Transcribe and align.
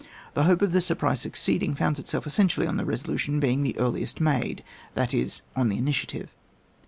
The 0.33 0.45
hope 0.45 0.63
of 0.63 0.71
the 0.71 0.81
surprise 0.81 1.21
suc 1.21 1.33
ceeding, 1.33 1.77
founds 1.77 1.99
itself 1.99 2.25
essentially 2.25 2.65
on 2.65 2.75
the 2.77 2.85
resolution 2.85 3.39
being 3.39 3.61
the 3.61 3.77
earliest 3.77 4.19
made, 4.19 4.63
that 4.95 5.13
is 5.13 5.43
on 5.55 5.69
the 5.69 5.77
initiative. 5.77 6.31